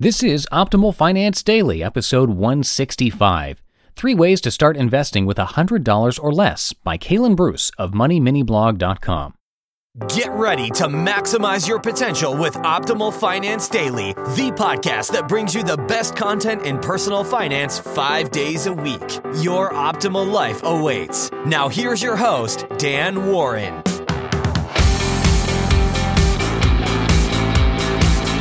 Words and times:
This 0.00 0.22
is 0.22 0.46
Optimal 0.52 0.94
Finance 0.94 1.42
Daily, 1.42 1.82
episode 1.82 2.30
165. 2.30 3.60
Three 3.96 4.14
ways 4.14 4.40
to 4.42 4.52
start 4.52 4.76
investing 4.76 5.26
with 5.26 5.38
$100 5.38 6.22
or 6.22 6.32
less 6.32 6.72
by 6.72 6.96
Kalen 6.96 7.34
Bruce 7.34 7.72
of 7.78 7.90
MoneyMiniBlog.com. 7.90 9.34
Get 10.08 10.30
ready 10.30 10.70
to 10.70 10.84
maximize 10.84 11.66
your 11.66 11.80
potential 11.80 12.36
with 12.36 12.54
Optimal 12.58 13.12
Finance 13.12 13.68
Daily, 13.68 14.12
the 14.12 14.52
podcast 14.54 15.10
that 15.10 15.26
brings 15.26 15.52
you 15.52 15.64
the 15.64 15.78
best 15.88 16.14
content 16.14 16.64
in 16.64 16.78
personal 16.78 17.24
finance 17.24 17.80
five 17.80 18.30
days 18.30 18.66
a 18.66 18.72
week. 18.72 19.18
Your 19.40 19.72
optimal 19.72 20.30
life 20.30 20.60
awaits. 20.62 21.28
Now, 21.44 21.68
here's 21.68 22.00
your 22.00 22.14
host, 22.14 22.66
Dan 22.76 23.26
Warren. 23.26 23.82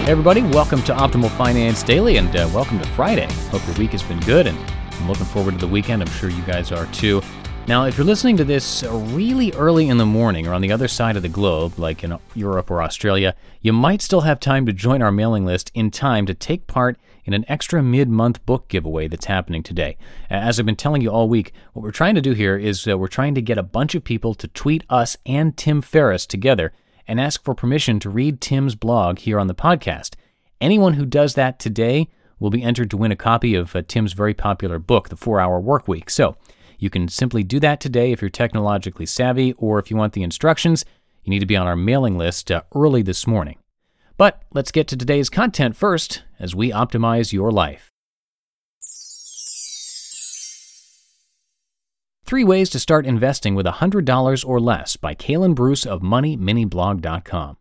Everybody, 0.08 0.42
welcome 0.42 0.82
to 0.84 0.94
Optimal 0.94 1.30
Finance 1.32 1.84
Daily 1.84 2.16
and 2.16 2.34
uh, 2.34 2.50
welcome 2.54 2.80
to 2.80 2.88
Friday. 2.92 3.28
Hope 3.50 3.68
your 3.68 3.76
week 3.76 3.92
has 3.92 4.02
been 4.02 4.22
good 4.22 4.48
and 4.48 4.58
I'm 4.94 5.10
looking 5.10 5.26
forward 5.26 5.56
to 5.56 5.58
the 5.58 5.68
weekend. 5.68 6.02
I'm 6.02 6.08
sure 6.12 6.30
you 6.30 6.42
guys 6.44 6.72
are 6.72 6.86
too. 6.94 7.22
Now, 7.68 7.84
if 7.84 7.98
you're 7.98 8.08
listening 8.08 8.38
to 8.38 8.46
this 8.46 8.86
really 8.86 9.52
early 9.52 9.90
in 9.90 9.98
the 9.98 10.06
morning 10.06 10.48
or 10.48 10.54
on 10.54 10.62
the 10.62 10.72
other 10.72 10.88
side 10.88 11.18
of 11.18 11.24
the 11.24 11.28
globe, 11.28 11.78
like 11.78 12.06
in 12.06 12.18
Europe 12.36 12.72
or 12.72 12.82
Australia, 12.82 13.36
you 13.60 13.74
might 13.74 14.02
still 14.02 14.22
have 14.22 14.40
time 14.40 14.66
to 14.66 14.72
join 14.72 15.02
our 15.02 15.12
mailing 15.12 15.46
list 15.46 15.72
in 15.74 15.92
time 15.92 16.26
to 16.28 16.34
take 16.34 16.68
part 16.68 16.98
in 17.26 17.34
an 17.34 17.44
extra 17.50 17.84
mid 17.84 18.08
month 18.08 18.46
book 18.46 18.70
giveaway 18.70 19.10
that's 19.10 19.26
happening 19.26 19.62
today. 19.62 19.98
As 20.30 20.58
I've 20.58 20.66
been 20.66 20.78
telling 20.78 21.02
you 21.02 21.10
all 21.10 21.28
week, 21.28 21.52
what 21.74 21.84
we're 21.84 21.92
trying 21.92 22.16
to 22.16 22.22
do 22.22 22.32
here 22.32 22.56
is 22.56 22.88
uh, 22.88 22.98
we're 22.98 23.10
trying 23.10 23.36
to 23.36 23.42
get 23.42 23.58
a 23.58 23.62
bunch 23.62 23.94
of 23.94 24.06
people 24.06 24.34
to 24.36 24.48
tweet 24.48 24.86
us 24.90 25.18
and 25.26 25.58
Tim 25.58 25.82
Ferriss 25.82 26.26
together 26.26 26.72
and 27.08 27.20
ask 27.20 27.44
for 27.44 27.56
permission 27.56 28.00
to 28.00 28.10
read 28.10 28.42
Tim's 28.42 28.76
blog 28.76 29.20
here 29.20 29.40
on 29.40 29.48
the 29.48 29.56
podcast. 29.56 30.16
Anyone 30.60 30.94
who 30.94 31.06
does 31.06 31.36
that 31.36 31.60
today 31.60 32.10
will 32.40 32.50
be 32.50 32.64
entered 32.64 32.90
to 32.92 32.98
win 32.98 33.12
a 33.12 33.16
copy 33.16 33.56
of 33.56 33.76
uh, 33.76 33.82
Tim's 33.88 34.14
very 34.14 34.34
popular 34.34 34.80
book, 34.80 35.10
The 35.10 35.16
4 35.16 35.40
Hour 35.40 35.60
Work 35.60 35.88
Week. 35.88 36.10
So 36.10 36.36
you 36.78 36.90
can 36.90 37.08
simply 37.08 37.44
do 37.44 37.60
that 37.60 37.80
today 37.80 38.12
if 38.12 38.22
you're 38.22 38.30
technologically 38.30 39.06
savvy, 39.06 39.54
or 39.54 39.80
if 39.80 39.90
you 39.90 39.98
want 39.98 40.14
the 40.14 40.24
instructions, 40.24 40.86
you 41.24 41.32
need 41.32 41.40
to 41.40 41.46
be 41.46 41.58
on 41.58 41.68
our 41.68 41.76
mailing 41.76 42.18
list 42.18 42.52
uh, 42.52 42.62
early 42.76 43.02
this 43.02 43.26
morning. 43.26 43.58
But 44.18 44.42
let's 44.54 44.72
get 44.72 44.88
to 44.90 44.98
today's 44.98 45.30
content 45.30 45.76
first 45.76 46.24
as 46.40 46.56
we 46.56 46.72
optimize 46.72 47.34
your 47.34 47.52
life. 47.52 47.92
Three 52.28 52.44
Ways 52.44 52.70
to 52.72 52.80
Start 52.80 53.06
Investing 53.06 53.56
with 53.56 53.66
$100 53.66 54.46
or 54.46 54.60
Less 54.60 54.98
by 54.98 55.16
Kalen 55.16 55.56
Bruce 55.56 55.86
of 55.86 56.02
MoneyMiniBlog.com. 56.02 57.56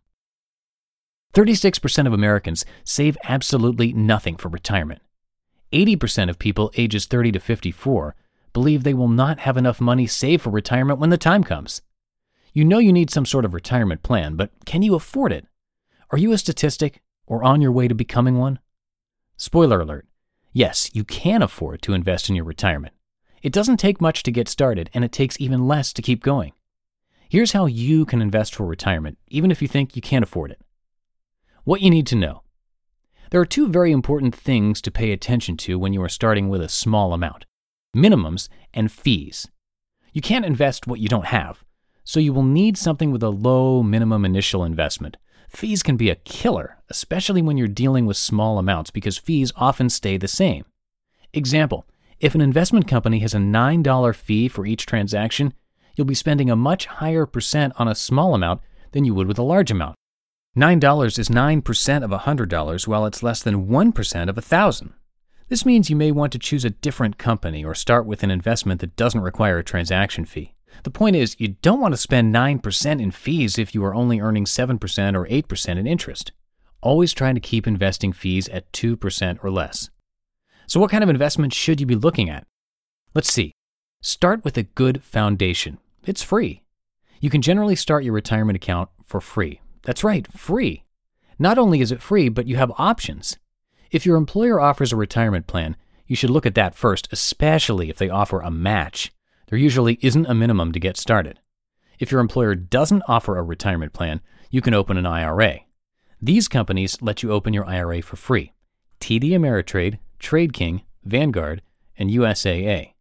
36% 1.33 2.05
of 2.05 2.11
Americans 2.11 2.65
save 2.83 3.17
absolutely 3.23 3.93
nothing 3.93 4.35
for 4.35 4.49
retirement. 4.49 5.01
80% 5.71 6.29
of 6.29 6.37
people 6.37 6.69
ages 6.75 7.05
30 7.05 7.31
to 7.31 7.39
54 7.39 8.13
believe 8.51 8.83
they 8.83 8.93
will 8.93 9.07
not 9.07 9.39
have 9.39 9.55
enough 9.55 9.79
money 9.79 10.05
saved 10.05 10.43
for 10.43 10.49
retirement 10.49 10.99
when 10.99 11.11
the 11.11 11.17
time 11.17 11.45
comes. 11.45 11.81
You 12.51 12.65
know 12.65 12.79
you 12.79 12.91
need 12.91 13.09
some 13.09 13.25
sort 13.25 13.45
of 13.45 13.53
retirement 13.53 14.03
plan, 14.03 14.35
but 14.35 14.51
can 14.65 14.81
you 14.81 14.95
afford 14.95 15.31
it? 15.31 15.45
Are 16.11 16.17
you 16.17 16.33
a 16.33 16.37
statistic 16.37 17.01
or 17.25 17.41
on 17.41 17.61
your 17.61 17.71
way 17.71 17.87
to 17.87 17.95
becoming 17.95 18.37
one? 18.37 18.59
Spoiler 19.37 19.79
alert 19.79 20.05
yes, 20.51 20.89
you 20.93 21.05
can 21.05 21.41
afford 21.41 21.81
to 21.83 21.93
invest 21.93 22.27
in 22.27 22.35
your 22.35 22.43
retirement. 22.43 22.96
It 23.41 23.53
doesn't 23.53 23.77
take 23.77 24.01
much 24.01 24.23
to 24.23 24.31
get 24.31 24.47
started, 24.47 24.89
and 24.93 25.03
it 25.03 25.11
takes 25.11 25.39
even 25.39 25.67
less 25.67 25.93
to 25.93 26.01
keep 26.01 26.23
going. 26.23 26.53
Here's 27.29 27.51
how 27.51 27.65
you 27.65 28.05
can 28.05 28.21
invest 28.21 28.55
for 28.55 28.65
retirement, 28.65 29.17
even 29.27 29.51
if 29.51 29.61
you 29.61 29.67
think 29.67 29.95
you 29.95 30.01
can't 30.01 30.23
afford 30.23 30.51
it. 30.51 30.61
What 31.63 31.81
you 31.81 31.89
need 31.89 32.07
to 32.07 32.15
know. 32.15 32.43
There 33.29 33.41
are 33.41 33.45
two 33.45 33.67
very 33.67 33.91
important 33.91 34.33
things 34.33 34.81
to 34.81 34.91
pay 34.91 35.11
attention 35.11 35.57
to 35.57 35.77
when 35.77 35.91
you 35.91 36.01
are 36.01 36.09
starting 36.09 36.47
with 36.47 36.61
a 36.61 36.69
small 36.69 37.13
amount 37.13 37.45
minimums 37.95 38.47
and 38.73 38.91
fees. 38.91 39.47
You 40.13 40.21
can't 40.21 40.45
invest 40.45 40.87
what 40.87 40.99
you 40.99 41.07
don't 41.07 41.25
have, 41.25 41.63
so 42.03 42.19
you 42.19 42.31
will 42.31 42.43
need 42.43 42.77
something 42.77 43.11
with 43.11 43.23
a 43.23 43.29
low 43.29 43.81
minimum 43.81 44.23
initial 44.23 44.63
investment. 44.63 45.17
Fees 45.49 45.81
can 45.81 45.97
be 45.97 46.09
a 46.09 46.15
killer, 46.15 46.77
especially 46.89 47.41
when 47.41 47.57
you're 47.57 47.67
dealing 47.67 48.05
with 48.05 48.17
small 48.17 48.59
amounts 48.59 48.91
because 48.91 49.17
fees 49.17 49.51
often 49.55 49.89
stay 49.89 50.17
the 50.17 50.27
same. 50.27 50.65
Example 51.33 51.85
if 52.19 52.33
an 52.33 52.41
investment 52.41 52.87
company 52.87 53.19
has 53.19 53.33
a 53.33 53.37
$9 53.37 54.15
fee 54.15 54.47
for 54.47 54.65
each 54.65 54.85
transaction, 54.85 55.53
you'll 55.95 56.07
be 56.07 56.15
spending 56.15 56.49
a 56.49 56.55
much 56.55 56.87
higher 56.87 57.25
percent 57.25 57.73
on 57.77 57.87
a 57.87 57.95
small 57.95 58.33
amount 58.33 58.61
than 58.91 59.05
you 59.05 59.13
would 59.13 59.27
with 59.27 59.37
a 59.37 59.43
large 59.43 59.69
amount. 59.69 59.95
$9 60.57 61.19
is 61.19 61.29
9% 61.29 62.03
of 62.03 62.09
$100 62.09 62.87
while 62.87 63.05
it's 63.05 63.21
less 63.21 63.43
than 63.43 63.67
1% 63.67 64.29
of 64.29 64.35
1000. 64.35 64.93
This 65.49 65.65
means 65.65 65.89
you 65.89 65.95
may 65.95 66.11
want 66.11 66.31
to 66.33 66.39
choose 66.39 66.65
a 66.65 66.71
different 66.71 67.19
company 67.19 67.63
or 67.63 67.75
start 67.75 68.05
with 68.07 68.23
an 68.23 68.31
investment 68.31 68.81
that 68.81 68.95
doesn't 68.95 69.21
require 69.21 69.59
a 69.59 69.63
transaction 69.63 70.25
fee. 70.25 70.55
The 70.83 70.91
point 70.91 71.15
is, 71.15 71.35
you 71.39 71.49
don't 71.61 71.79
want 71.79 71.93
to 71.93 71.97
spend 71.97 72.33
9% 72.33 73.01
in 73.01 73.11
fees 73.11 73.57
if 73.57 73.75
you 73.75 73.83
are 73.85 73.93
only 73.93 74.19
earning 74.19 74.45
7% 74.45 75.15
or 75.15 75.27
8% 75.27 75.77
in 75.77 75.87
interest. 75.87 76.31
Always 76.81 77.13
try 77.13 77.31
to 77.31 77.39
keep 77.39 77.67
investing 77.67 78.11
fees 78.11 78.49
at 78.49 78.71
2% 78.73 79.43
or 79.43 79.51
less. 79.51 79.89
So, 80.67 80.79
what 80.79 80.91
kind 80.91 81.03
of 81.03 81.09
investment 81.09 81.53
should 81.53 81.79
you 81.79 81.85
be 81.85 81.95
looking 81.95 82.29
at? 82.29 82.45
Let's 83.15 83.31
see. 83.31 83.53
Start 84.01 84.43
with 84.43 84.57
a 84.57 84.63
good 84.63 85.01
foundation. 85.01 85.79
It's 86.05 86.21
free. 86.21 86.61
You 87.19 87.29
can 87.29 87.41
generally 87.41 87.75
start 87.75 88.03
your 88.03 88.13
retirement 88.13 88.57
account 88.57 88.89
for 89.05 89.21
free. 89.21 89.61
That's 89.83 90.03
right, 90.03 90.27
free. 90.33 90.83
Not 91.39 91.57
only 91.57 91.81
is 91.81 91.91
it 91.91 92.01
free, 92.01 92.29
but 92.29 92.47
you 92.47 92.57
have 92.57 92.71
options. 92.77 93.37
If 93.91 94.05
your 94.05 94.17
employer 94.17 94.59
offers 94.59 94.91
a 94.91 94.97
retirement 94.97 95.47
plan, 95.47 95.77
you 96.05 96.15
should 96.15 96.29
look 96.29 96.45
at 96.45 96.55
that 96.55 96.75
first, 96.75 97.07
especially 97.11 97.89
if 97.89 97.97
they 97.97 98.09
offer 98.09 98.41
a 98.41 98.51
match. 98.51 99.11
There 99.47 99.57
usually 99.57 99.97
isn't 100.01 100.25
a 100.25 100.35
minimum 100.35 100.73
to 100.73 100.79
get 100.79 100.97
started. 100.97 101.39
If 101.99 102.11
your 102.11 102.19
employer 102.19 102.55
doesn't 102.55 103.03
offer 103.07 103.37
a 103.37 103.43
retirement 103.43 103.93
plan, 103.93 104.21
you 104.51 104.61
can 104.61 104.73
open 104.73 104.97
an 104.97 105.05
IRA. 105.05 105.59
These 106.21 106.47
companies 106.47 107.01
let 107.01 107.23
you 107.23 107.31
open 107.31 107.53
your 107.53 107.65
IRA 107.65 108.01
for 108.01 108.17
free. 108.17 108.53
TD 108.99 109.31
Ameritrade, 109.31 109.99
Trade 110.19 110.53
King, 110.53 110.83
Vanguard, 111.03 111.61
and 111.97 112.09
USAA. 112.09 112.93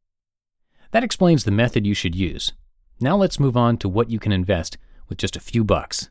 That 0.90 1.04
explains 1.04 1.44
the 1.44 1.50
method 1.50 1.86
you 1.86 1.94
should 1.94 2.14
use. 2.14 2.52
Now 3.00 3.16
let's 3.16 3.40
move 3.40 3.56
on 3.56 3.76
to 3.78 3.88
what 3.88 4.10
you 4.10 4.18
can 4.18 4.32
invest 4.32 4.78
with 5.08 5.18
just 5.18 5.36
a 5.36 5.40
few 5.40 5.64
bucks. 5.64 6.10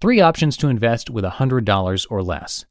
Three 0.00 0.20
options 0.20 0.56
to 0.58 0.68
invest 0.68 1.08
with 1.08 1.24
$100 1.24 2.06
or 2.10 2.22
less. 2.22 2.66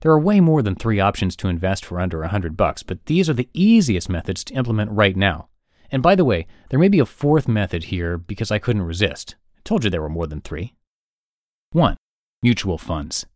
There 0.00 0.12
are 0.12 0.20
way 0.20 0.40
more 0.40 0.60
than 0.62 0.74
three 0.74 1.00
options 1.00 1.34
to 1.36 1.48
invest 1.48 1.84
for 1.84 2.00
under 2.00 2.20
100 2.20 2.56
bucks, 2.56 2.82
but 2.82 3.06
these 3.06 3.30
are 3.30 3.34
the 3.34 3.48
easiest 3.54 4.10
methods 4.10 4.44
to 4.44 4.54
implement 4.54 4.90
right 4.90 5.16
now. 5.16 5.48
And 5.90 6.02
by 6.02 6.14
the 6.14 6.24
way, 6.24 6.46
there 6.68 6.78
may 6.78 6.88
be 6.88 6.98
a 6.98 7.06
fourth 7.06 7.48
method 7.48 7.84
here 7.84 8.18
because 8.18 8.50
I 8.50 8.58
couldn't 8.58 8.82
resist. 8.82 9.36
I 9.56 9.60
told 9.64 9.84
you 9.84 9.90
there 9.90 10.02
were 10.02 10.08
more 10.08 10.26
than 10.26 10.42
three. 10.42 10.74
1. 11.72 11.96
Mutual 12.42 12.76
funds. 12.78 13.26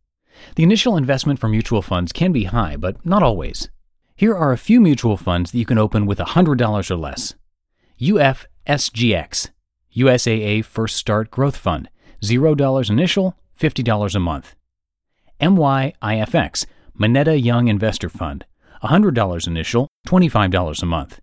The 0.55 0.63
initial 0.63 0.97
investment 0.97 1.39
for 1.39 1.47
mutual 1.47 1.81
funds 1.81 2.11
can 2.11 2.31
be 2.31 2.45
high, 2.45 2.75
but 2.75 3.05
not 3.05 3.23
always. 3.23 3.69
Here 4.15 4.35
are 4.35 4.51
a 4.51 4.57
few 4.57 4.79
mutual 4.79 5.17
funds 5.17 5.51
that 5.51 5.57
you 5.57 5.65
can 5.65 5.77
open 5.77 6.05
with 6.05 6.19
$100 6.19 6.91
or 6.91 6.95
less. 6.95 7.35
UFSGX, 7.99 9.49
USAA 9.95 10.63
First 10.63 10.97
Start 10.97 11.31
Growth 11.31 11.57
Fund, 11.57 11.89
$0 12.23 12.89
initial, 12.89 13.35
$50 13.59 14.15
a 14.15 14.19
month. 14.19 14.55
MYIFX, 15.39 16.65
Monetta 16.99 17.41
Young 17.41 17.67
Investor 17.67 18.09
Fund, 18.09 18.45
$100 18.83 19.47
initial, 19.47 19.87
$25 20.07 20.83
a 20.83 20.85
month. 20.85 21.19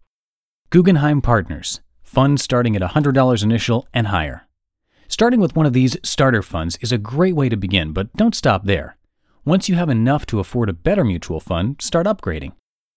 Guggenheim 0.70 1.22
Partners, 1.22 1.80
funds 2.02 2.42
starting 2.42 2.76
at 2.76 2.82
$100 2.82 3.42
initial 3.42 3.86
and 3.94 4.08
higher. 4.08 4.46
Starting 5.08 5.40
with 5.40 5.56
one 5.56 5.66
of 5.66 5.72
these 5.72 5.96
starter 6.02 6.42
funds 6.42 6.76
is 6.82 6.92
a 6.92 6.98
great 6.98 7.34
way 7.34 7.48
to 7.48 7.56
begin, 7.56 7.92
but 7.92 8.12
don't 8.14 8.34
stop 8.34 8.64
there. 8.64 8.97
Once 9.44 9.68
you 9.68 9.74
have 9.74 9.88
enough 9.88 10.26
to 10.26 10.40
afford 10.40 10.68
a 10.68 10.72
better 10.72 11.04
mutual 11.04 11.40
fund, 11.40 11.76
start 11.80 12.06
upgrading. 12.06 12.52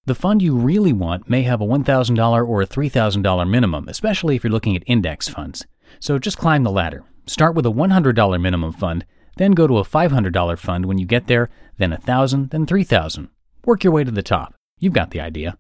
The 0.06 0.16
fund 0.16 0.42
you 0.42 0.56
really 0.56 0.94
want 0.94 1.30
may 1.30 1.44
have 1.44 1.62
a 1.62 1.66
$1,000 1.66 2.48
or 2.48 2.62
a 2.62 2.68
$3,000 2.68 3.50
minimum, 3.50 3.88
especially 3.88 4.36
if 4.36 4.44
you're 4.44 4.52
looking 4.52 4.76
at 4.76 4.84
index 4.88 5.30
funds. 5.30 5.66
So 6.00 6.18
just 6.18 6.38
climb 6.38 6.64
the 6.64 6.72
ladder. 6.72 7.04
Start 7.28 7.56
with 7.56 7.66
a 7.66 7.72
$100 7.72 8.42
minimum 8.42 8.74
fund, 8.74 9.06
then 9.38 9.52
go 9.52 9.68
to 9.68 9.78
a 9.78 9.84
$500 9.84 10.58
fund 10.58 10.86
when 10.86 10.98
you 10.98 11.06
get 11.06 11.28
there, 11.28 11.50
then 11.78 11.92
1,000, 11.92 12.50
then 12.50 12.66
3,000. 12.66 13.30
Work 13.66 13.84
your 13.84 13.94
way 13.94 14.04
to 14.04 14.12
the 14.12 14.24
top. 14.24 14.56
You've 14.80 14.94
got 14.94 15.12
the 15.12 15.22
idea. 15.22 15.58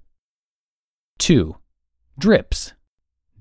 2. 1.19 1.55
DRIPs. 2.17 2.73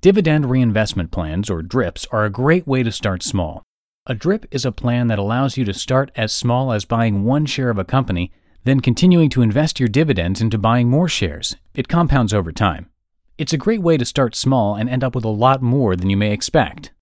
Dividend 0.03 0.51
reinvestment 0.51 1.11
plans, 1.11 1.51
or 1.51 1.63
DRIPs, 1.63 2.07
are 2.13 2.25
a 2.25 2.31
great 2.31 2.67
way 2.67 2.83
to 2.83 2.93
start 2.93 3.23
small. 3.23 3.63
A 4.07 4.15
DRIP 4.15 4.47
is 4.51 4.65
a 4.65 4.73
plan 4.73 5.09
that 5.09 5.19
allows 5.19 5.59
you 5.59 5.65
to 5.67 5.75
start 5.75 6.11
as 6.17 6.33
small 6.33 6.73
as 6.73 6.87
buying 6.87 7.23
one 7.23 7.45
share 7.45 7.69
of 7.69 7.79
a 7.79 7.85
company, 7.85 8.33
then 8.65 8.81
continuing 8.81 9.29
to 9.29 9.43
invest 9.43 9.79
your 9.79 9.91
dividends 9.91 10.41
into 10.41 10.57
buying 10.57 10.89
more 10.89 11.09
shares. 11.09 11.57
It 11.75 11.87
compounds 11.87 12.33
over 12.33 12.51
time. 12.51 12.89
It's 13.37 13.53
a 13.53 13.59
great 13.59 13.83
way 13.83 13.99
to 13.99 14.07
start 14.07 14.35
small 14.35 14.75
and 14.75 14.89
end 14.89 15.05
up 15.05 15.15
with 15.15 15.25
a 15.25 15.29
lot 15.29 15.61
more 15.61 15.97
than 15.97 16.09
you 16.09 16.17
may 16.17 16.33
expect. 16.33 16.93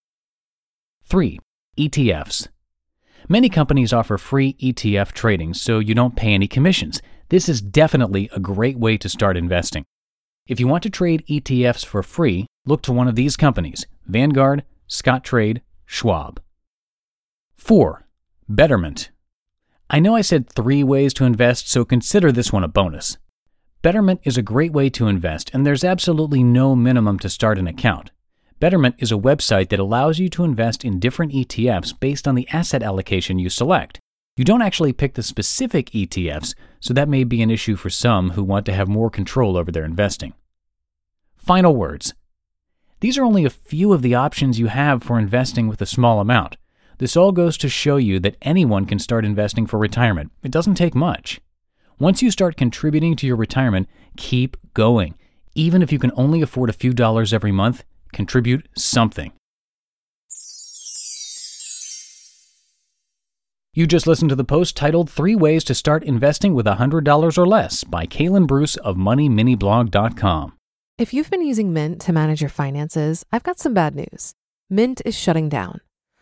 3. 1.05 1.39
ETFs. 1.79 2.49
Many 3.29 3.49
companies 3.49 3.93
offer 3.93 4.19
free 4.19 4.55
ETF 4.55 5.13
trading 5.13 5.55
so 5.55 5.79
you 5.79 5.95
don't 5.95 6.17
pay 6.17 6.35
any 6.35 6.49
commissions. 6.49 7.01
This 7.29 7.49
is 7.49 7.61
definitely 7.61 8.29
a 8.33 8.41
great 8.41 8.77
way 8.77 8.97
to 8.99 9.09
start 9.09 9.37
investing. 9.37 9.85
If 10.49 10.59
you 10.59 10.67
want 10.67 10.83
to 10.83 10.91
trade 10.91 11.25
ETFs 11.29 11.87
for 11.87 12.03
free, 12.03 12.49
look 12.67 12.83
to 12.83 12.93
one 12.93 13.07
of 13.07 13.15
these 13.15 13.37
companies 13.37 13.87
Vanguard, 14.07 14.65
Scottrade, 14.89 15.61
Schwab. 15.87 16.41
4. 17.59 18.07
Betterment. 18.49 19.11
I 19.91 19.99
know 19.99 20.15
I 20.15 20.23
said 20.23 20.49
three 20.49 20.83
ways 20.83 21.13
to 21.15 21.25
invest, 21.25 21.69
so 21.69 21.85
consider 21.85 22.33
this 22.33 22.51
one 22.51 22.65
a 22.65 22.69
bonus. 22.69 23.19
Betterment 23.83 24.21
is 24.23 24.39
a 24.39 24.43
great 24.43 24.73
way 24.73 24.89
to 24.91 25.09
invest, 25.09 25.51
and 25.53 25.67
there's 25.67 25.85
absolutely 25.85 26.43
no 26.43 26.75
minimum 26.75 27.19
to 27.19 27.29
start 27.29 27.59
an 27.59 27.67
account. 27.67 28.11
Betterment 28.59 28.95
is 28.99 29.13
a 29.13 29.17
website 29.17 29.69
that 29.69 29.81
allows 29.81 30.19
you 30.19 30.31
to 30.31 30.45
invest 30.45 30.85
in 30.85 30.99
different 30.99 31.33
ETFs 31.33 31.99
based 31.99 32.27
on 32.27 32.37
the 32.37 32.49
asset 32.49 32.83
allocation 32.83 33.39
you 33.39 33.51
select. 33.51 34.01
You 34.37 34.45
don't 34.45 34.63
actually 34.63 34.93
pick 34.95 35.15
the 35.15 35.23
specific 35.23 35.91
ETFs, 35.91 36.55
so 36.81 36.95
that 36.95 37.09
may 37.09 37.25
be 37.25 37.43
an 37.43 37.51
issue 37.51 37.77
for 37.77 37.91
some 37.91 38.31
who 38.31 38.45
want 38.45 38.67
to 38.67 38.73
have 38.73 38.89
more 38.89 39.11
control 39.11 39.59
over 39.59 39.71
their 39.71 39.85
investing. 39.85 40.33
Final 41.37 41.75
words. 41.75 42.15
These 43.01 43.19
are 43.19 43.25
only 43.25 43.45
a 43.45 43.51
few 43.51 43.93
of 43.93 44.01
the 44.01 44.15
options 44.15 44.59
you 44.59 44.69
have 44.69 45.03
for 45.03 45.19
investing 45.19 45.69
with 45.69 45.83
a 45.83 45.87
small 45.87 46.21
amount. 46.21 46.57
This 46.99 47.17
all 47.17 47.31
goes 47.31 47.57
to 47.59 47.69
show 47.69 47.97
you 47.97 48.19
that 48.21 48.37
anyone 48.43 48.85
can 48.85 48.99
start 48.99 49.25
investing 49.25 49.67
for 49.67 49.79
retirement. 49.79 50.33
It 50.43 50.51
doesn't 50.51 50.75
take 50.75 50.95
much. 50.95 51.41
Once 52.01 52.23
you 52.23 52.31
start 52.31 52.57
contributing 52.57 53.15
to 53.17 53.27
your 53.27 53.37
retirement, 53.37 53.89
keep 54.17 54.57
going. 54.75 55.15
Even 55.55 55.81
if 55.81 55.93
you 55.93 55.99
can 55.99 56.13
only 56.17 56.43
afford 56.43 56.71
a 56.71 56.73
few 56.73 56.93
dollars 56.93 57.33
every 57.33 57.53
month, 57.53 57.85
contribute 58.13 58.69
something. 58.77 59.33
You 63.75 63.87
just 63.87 64.09
listened 64.09 64.31
to 64.31 64.37
the 64.37 64.43
post 64.43 64.77
titled 64.77 65.09
Three 65.09 65.37
Ways 65.37 65.63
to 65.65 65.75
Start 65.75 66.03
Investing 66.03 66.53
with 66.53 66.67
$100 66.67 67.39
or 67.39 67.47
Less 67.47 67.85
by 67.85 68.07
Kalen 68.07 68.49
Bruce 68.49 68.77
of 68.77 68.97
MoneyMiniBlog.com. 68.97 70.55
If 70.99 71.15
you've 71.15 71.31
been 71.31 71.47
using 71.47 71.73
Mint 71.73 72.01
to 72.01 72.13
manage 72.13 72.41
your 72.41 72.51
finances, 72.51 73.25
I've 73.31 73.45
got 73.45 73.61
some 73.61 73.75
bad 73.75 73.95
news. 73.95 74.33
Mint 74.69 75.01
is 75.05 75.17
shutting 75.17 75.49
down. 75.49 75.81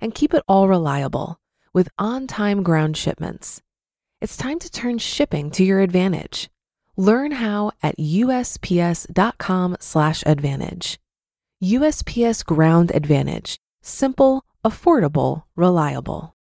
And 0.00 0.14
keep 0.14 0.32
it 0.34 0.44
all 0.46 0.68
reliable 0.68 1.40
with 1.72 1.88
on 1.98 2.26
time 2.26 2.62
ground 2.62 2.96
shipments. 2.96 3.62
It's 4.20 4.36
time 4.36 4.58
to 4.60 4.70
turn 4.70 4.98
shipping 4.98 5.50
to 5.52 5.64
your 5.64 5.80
advantage. 5.80 6.50
Learn 6.96 7.32
how 7.32 7.72
at 7.82 7.98
usps.com/advantage. 7.98 10.98
USPS 11.62 12.44
Ground 12.44 12.92
Advantage. 12.94 13.58
Simple, 13.80 14.44
affordable, 14.62 15.44
reliable. 15.56 16.35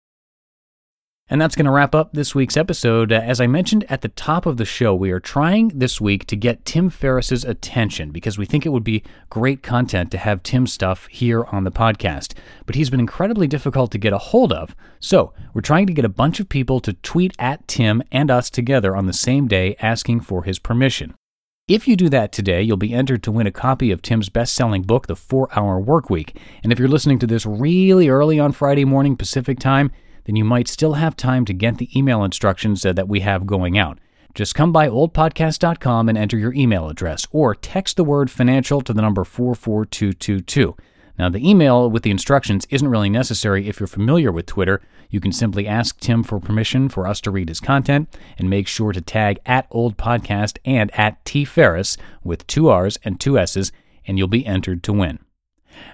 And 1.31 1.41
that's 1.41 1.57
going 1.57 1.65
to 1.65 1.71
wrap 1.71 1.95
up 1.95 2.13
this 2.13 2.35
week's 2.35 2.57
episode. 2.57 3.11
Uh, 3.11 3.15
as 3.15 3.41
I 3.41 3.47
mentioned 3.47 3.87
at 3.89 4.03
the 4.03 4.11
top 4.11 4.45
of 4.45 4.59
the 4.59 4.67
show, 4.67 4.95
we 4.95 5.11
are 5.11 5.21
trying 5.21 5.69
this 5.69 5.99
week 5.99 6.27
to 6.27 6.37
get 6.37 6.67
Tim 6.67 6.91
Ferriss's 6.91 7.45
attention 7.45 8.11
because 8.11 8.37
we 8.37 8.45
think 8.45 8.67
it 8.67 8.69
would 8.69 8.85
be 8.85 9.03
great 9.31 9.63
content 9.63 10.11
to 10.11 10.19
have 10.19 10.43
Tim's 10.43 10.75
stuff 10.75 11.07
here 11.07 11.45
on 11.47 11.65
the 11.65 11.73
podcast. 11.73 12.35
But 12.67 12.75
he's 12.75 12.91
been 12.91 13.01
incredibly 13.01 13.47
difficult 13.47 13.91
to 13.93 13.99
get 13.99 14.13
a 14.13 14.19
hold 14.19 14.53
of. 14.53 14.77
So 15.01 15.33
we're 15.55 15.63
trying 15.63 15.87
to 15.87 15.95
get 15.95 16.05
a 16.05 16.11
bunch 16.11 16.41
of 16.41 16.51
people 16.51 16.79
to 16.81 16.93
tweet 16.93 17.33
at 17.39 17.67
Tim 17.67 18.03
and 18.13 18.31
us 18.31 18.51
together 18.51 18.95
on 18.95 19.07
the 19.07 19.15
same 19.15 19.49
day 19.49 19.77
asking 19.81 20.21
for 20.21 20.43
his 20.43 20.59
permission. 20.59 21.15
If 21.67 21.89
you 21.89 21.97
do 21.97 22.11
that 22.11 22.33
today, 22.33 22.61
you'll 22.61 22.77
be 22.77 22.93
entered 22.93 23.23
to 23.23 23.33
win 23.33 23.47
a 23.47 23.51
copy 23.51 23.91
of 23.91 24.03
Tim's 24.03 24.29
best 24.29 24.55
selling 24.55 24.83
book, 24.83 25.07
The 25.07 25.17
Four 25.17 25.49
Hour 25.59 25.83
Workweek. 25.83 26.37
And 26.63 26.71
if 26.71 26.79
you're 26.79 26.87
listening 26.87 27.19
to 27.21 27.27
this 27.27 27.47
really 27.47 28.11
early 28.11 28.39
on 28.39 28.53
Friday 28.53 28.85
morning 28.85 29.17
Pacific 29.17 29.59
time, 29.59 29.91
then 30.25 30.37
you 30.37 30.45
might 30.45 30.69
still 30.69 30.95
have 30.95 31.17
time 31.17 31.45
to 31.45 31.53
get 31.53 31.79
the 31.79 31.97
email 31.97 32.25
instructions 32.25 32.83
that 32.83 33.09
we 33.09 33.21
have 33.21 33.47
going 33.47 33.79
out. 33.79 33.99
Just 34.35 34.55
come 34.55 34.73
by 34.73 34.89
oldpodcast.com 34.89 36.09
and 36.09 36.19
enter 36.19 36.37
your 36.37 36.53
email 36.55 36.89
address, 36.89 37.27
or 37.31 37.55
text 37.55 37.97
the 37.97 38.05
word 38.05 38.31
financial 38.31 38.81
to 38.81 38.93
the 38.93 39.03
number 39.03 39.23
44222. 39.23 40.77
Now, 41.17 41.29
the 41.29 41.49
email 41.49 41.89
with 41.89 42.03
the 42.03 42.11
instructions 42.11 42.67
isn't 42.71 42.89
really 42.89 43.11
necessary 43.11 43.69
if 43.69 43.79
you're 43.79 43.87
familiar 43.87 44.33
with 44.33 44.47
Twitter. 44.47 44.83
You 45.11 45.21
can 45.21 45.31
simply 45.31 45.69
ask 45.69 46.01
Tim 46.01 46.25
for 46.25 46.41
permission 46.41 46.89
for 46.89 47.07
us 47.07 47.21
to 47.21 47.31
read 47.31 47.49
his 47.49 47.61
content 47.61 48.13
and 48.37 48.51
make 48.51 48.67
sure 48.67 48.93
to 48.93 49.01
tag 49.01 49.39
at 49.47 49.69
Old 49.71 49.97
Podcast 49.97 50.59
and 50.65 50.91
at 50.99 51.25
T 51.25 51.45
Ferriss 51.45 51.97
with 52.25 52.47
two 52.49 52.69
R's 52.69 52.99
and 53.05 53.21
two 53.21 53.39
S's 53.39 53.71
and 54.07 54.19
you'll 54.19 54.29
be 54.29 54.45
entered 54.45 54.83
to 54.85 54.93
win. 54.93 55.19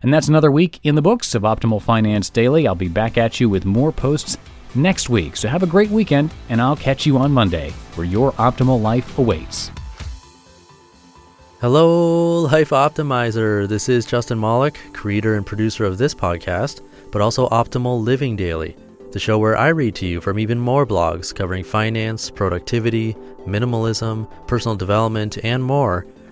And 0.02 0.12
that's 0.12 0.28
another 0.28 0.50
week 0.50 0.80
in 0.82 0.94
the 0.94 1.02
books 1.02 1.34
of 1.34 1.42
Optimal 1.42 1.82
Finance 1.82 2.30
Daily. 2.30 2.66
I'll 2.66 2.74
be 2.74 2.88
back 2.88 3.18
at 3.18 3.40
you 3.40 3.48
with 3.48 3.64
more 3.64 3.92
posts 3.92 4.38
next 4.74 5.08
week. 5.08 5.36
So 5.36 5.48
have 5.48 5.62
a 5.62 5.66
great 5.66 5.90
weekend, 5.90 6.32
and 6.48 6.60
I'll 6.60 6.76
catch 6.76 7.06
you 7.06 7.18
on 7.18 7.32
Monday 7.32 7.70
where 7.94 8.06
your 8.06 8.32
optimal 8.32 8.80
life 8.80 9.18
awaits. 9.18 9.70
Hello, 11.60 12.40
Life 12.40 12.70
Optimizer. 12.70 13.68
This 13.68 13.90
is 13.90 14.06
Justin 14.06 14.40
Malik, 14.40 14.80
creator 14.94 15.34
and 15.34 15.44
producer 15.44 15.84
of 15.84 15.98
this 15.98 16.14
podcast, 16.14 16.80
but 17.12 17.20
also 17.20 17.48
Optimal 17.50 18.02
Living 18.02 18.34
Daily, 18.34 18.74
the 19.12 19.18
show 19.18 19.38
where 19.38 19.58
I 19.58 19.68
read 19.68 19.94
to 19.96 20.06
you 20.06 20.22
from 20.22 20.38
even 20.38 20.58
more 20.58 20.86
blogs 20.86 21.34
covering 21.34 21.62
finance, 21.62 22.30
productivity, 22.30 23.14
minimalism, 23.46 24.26
personal 24.46 24.74
development, 24.74 25.36
and 25.44 25.62
more 25.62 26.06